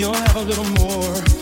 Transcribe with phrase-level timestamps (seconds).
[0.00, 1.39] you'll have a little more.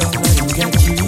[0.00, 0.99] 要和你在一起。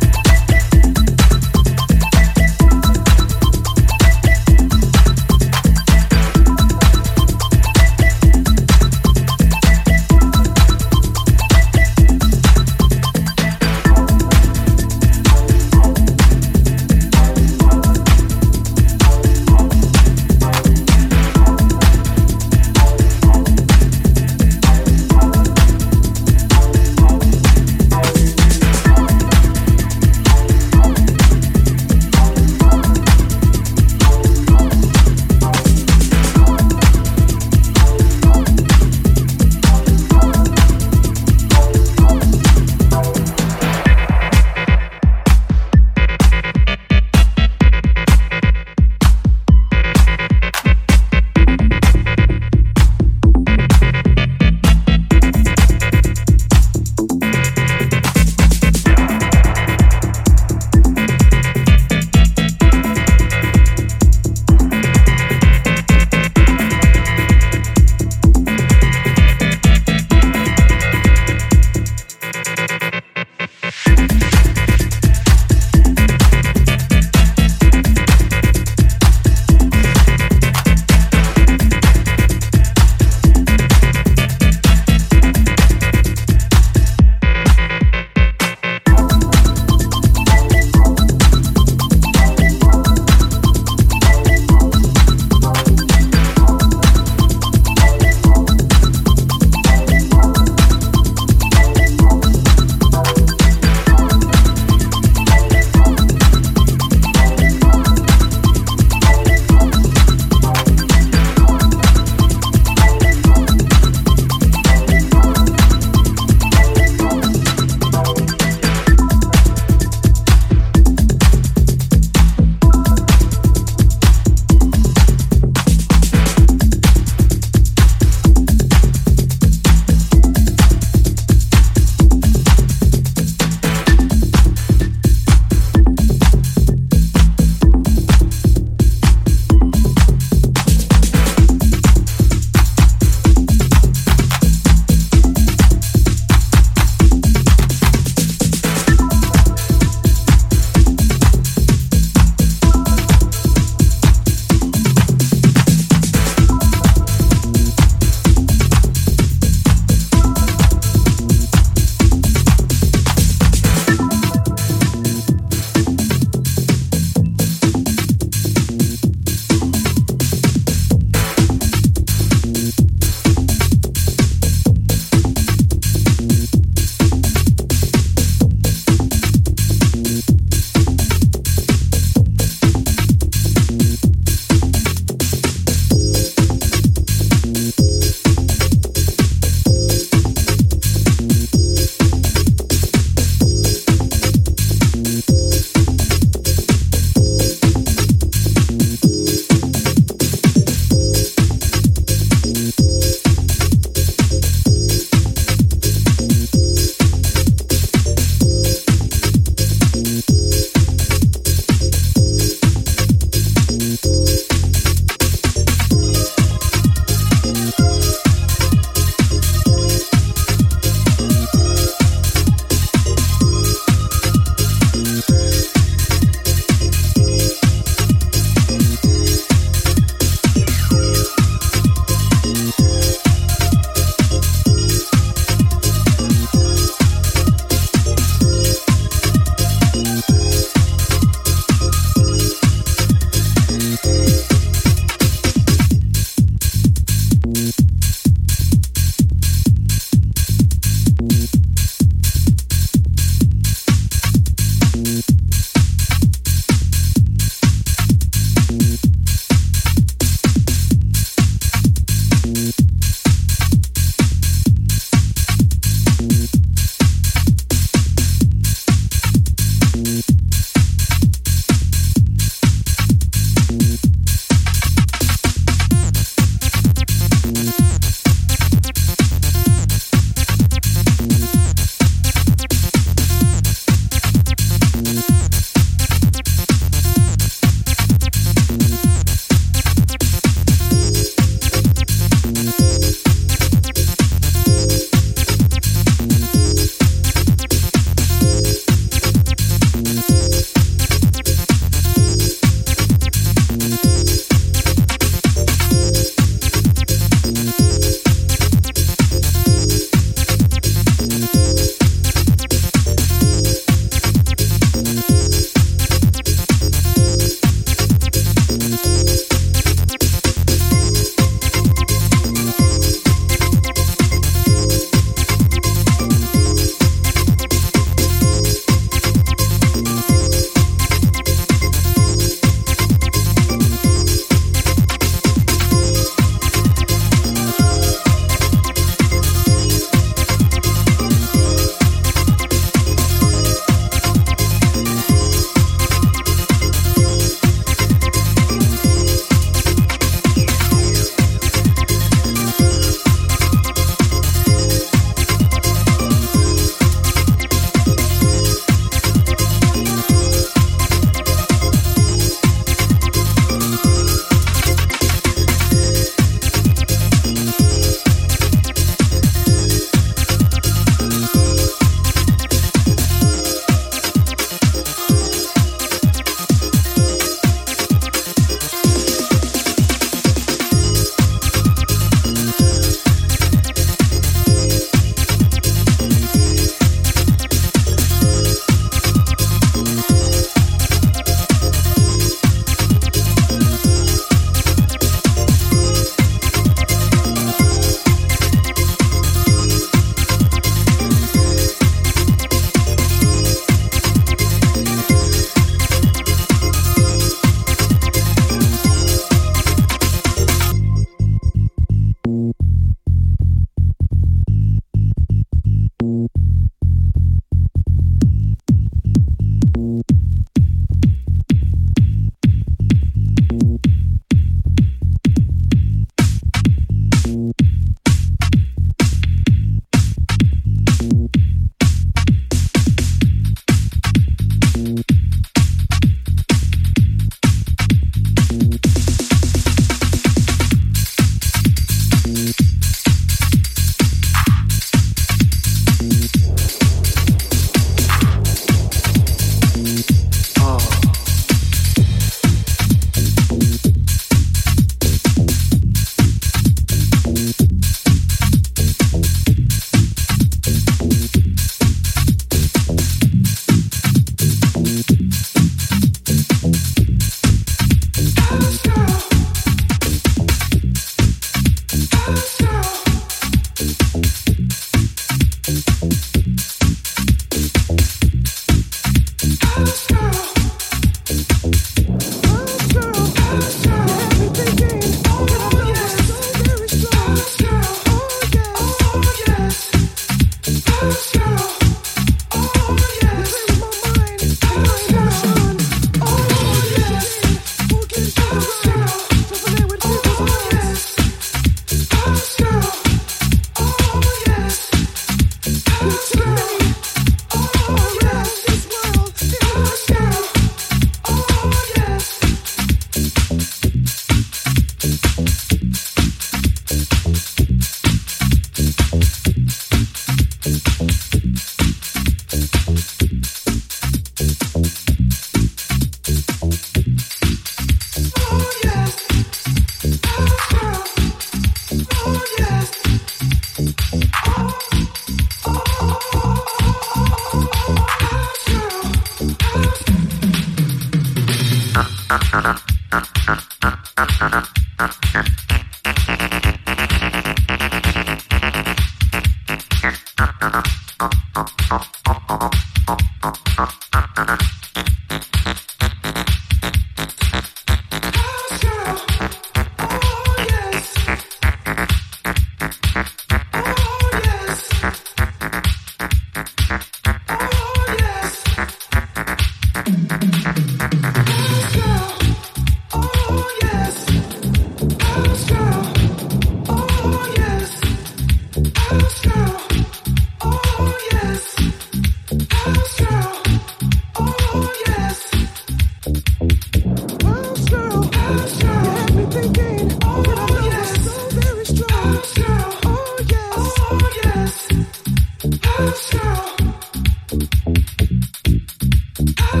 [599.94, 600.00] You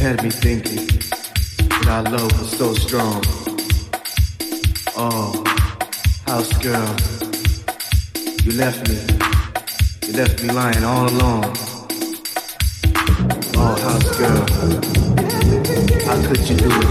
[0.00, 0.86] had me thinking
[1.66, 3.22] that our love was so strong.
[4.98, 5.42] Oh,
[6.26, 6.94] house girl,
[8.44, 8.98] you left me.
[10.06, 11.54] You left me lying all alone.
[13.56, 14.44] Oh, house girl,
[16.04, 16.90] how could you do it?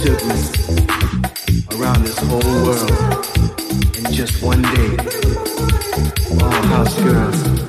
[0.00, 0.38] Took me
[1.76, 2.90] around this whole world
[3.98, 5.41] in just one day
[6.72, 7.61] house girls.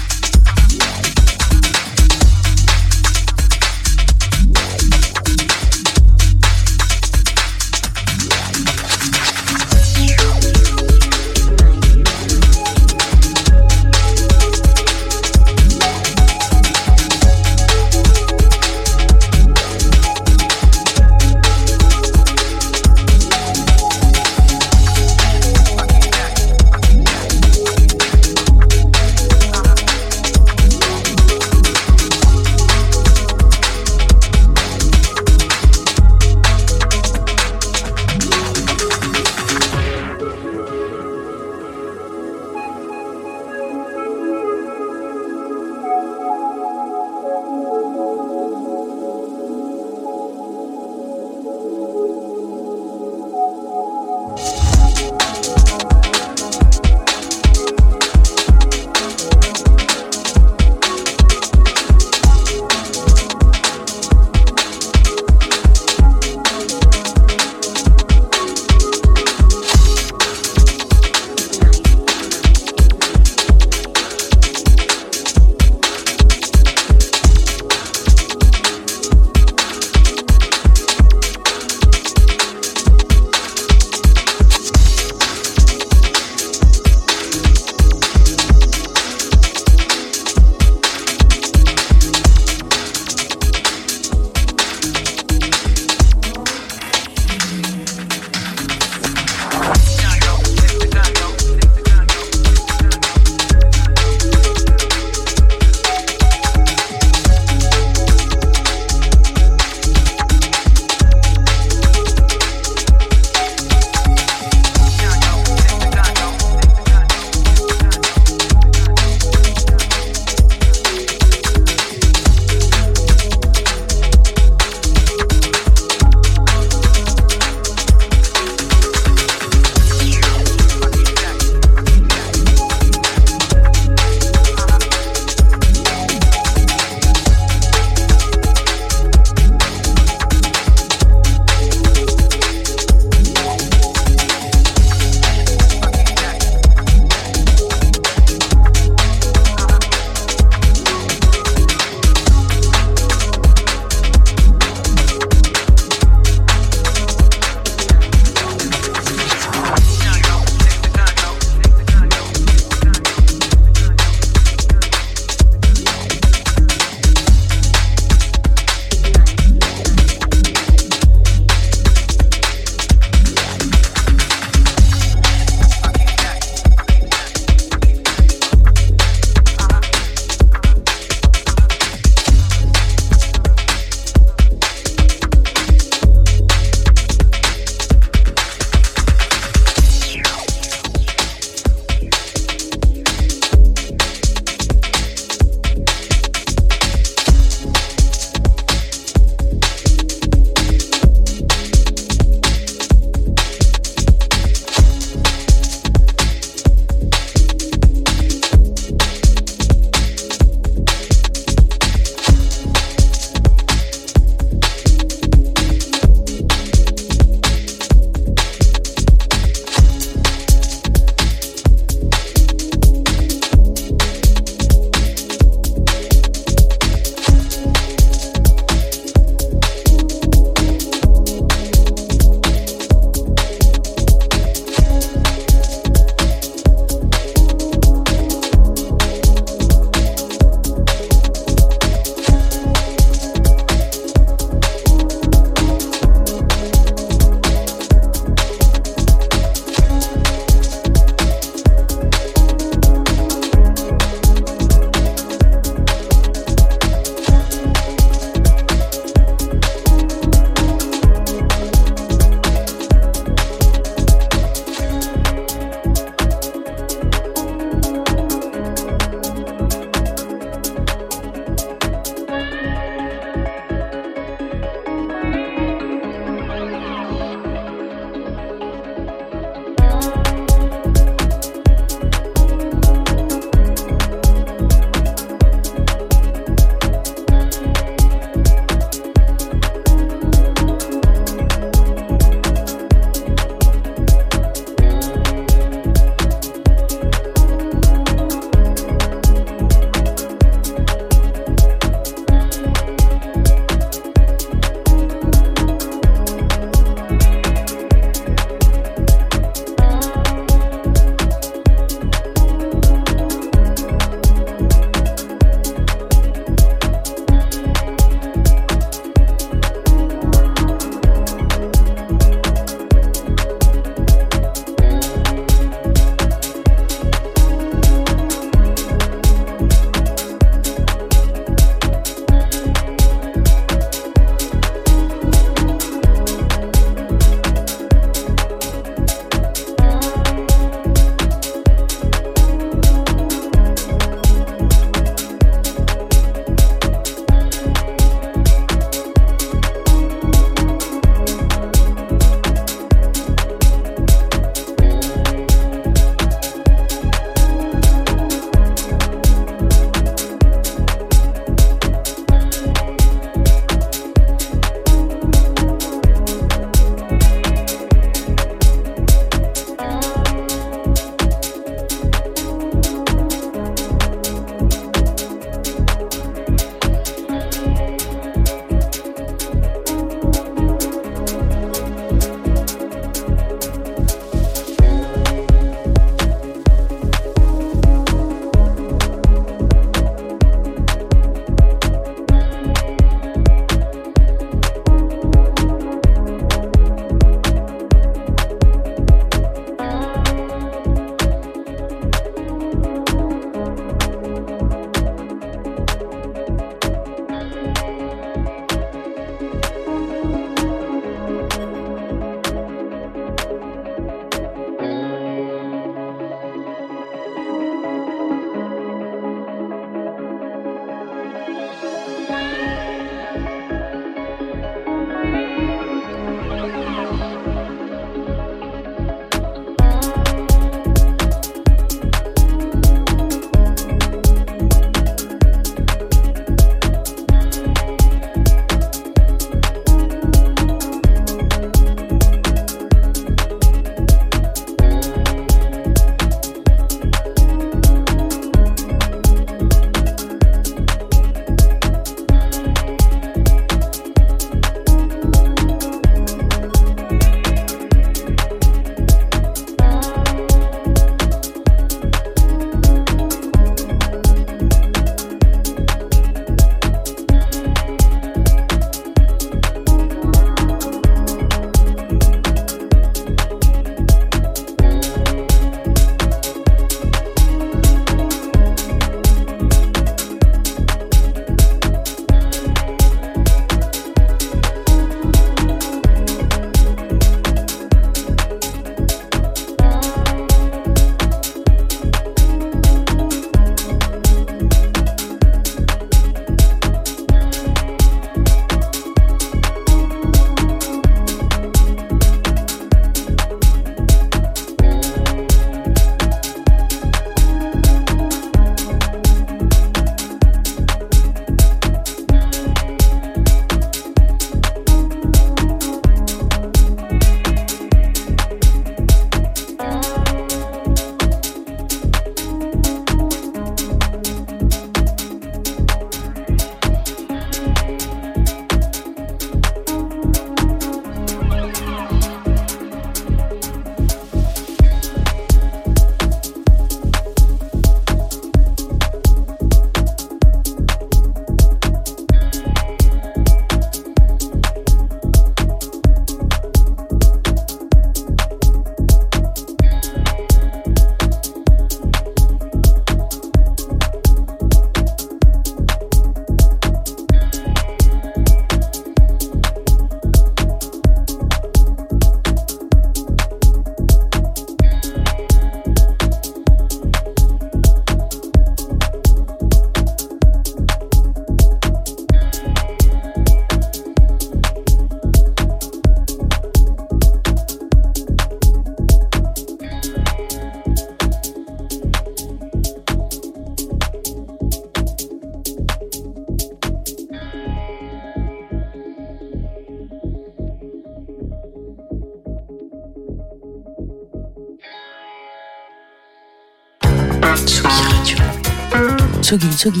[599.50, 600.00] Tsugi, Tsugi,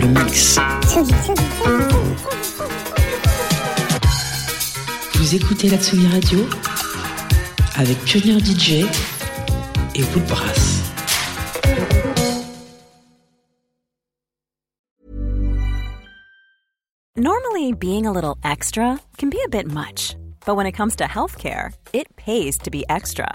[0.00, 0.58] le mix.
[5.12, 6.48] Vous écoutez la Tsugi Radio
[7.76, 8.86] avec Pioneer DJ
[9.94, 10.80] et Woodbrass.
[17.14, 20.16] Normally, being a little extra can be a bit much,
[20.46, 23.34] but when it comes to healthcare, it pays to be extra.